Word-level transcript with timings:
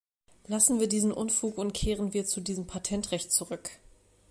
Lassen 0.47 0.79
wir 0.79 0.89
diesen 0.89 1.11
Unfug 1.11 1.59
und 1.59 1.75
kehren 1.75 2.11
wir 2.11 2.25
zu 2.25 2.41
diesem 2.41 2.65
Patentrecht 2.65 3.31
zurück. 3.31 3.69